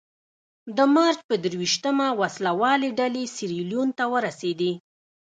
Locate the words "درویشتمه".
1.43-2.07